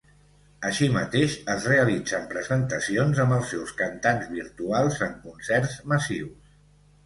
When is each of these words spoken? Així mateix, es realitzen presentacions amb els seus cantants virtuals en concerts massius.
Així 0.69 0.87
mateix, 0.95 1.35
es 1.55 1.67
realitzen 1.71 2.25
presentacions 2.33 3.21
amb 3.27 3.37
els 3.37 3.53
seus 3.53 3.77
cantants 3.85 4.35
virtuals 4.41 5.01
en 5.13 5.15
concerts 5.31 5.81
massius. 5.95 6.53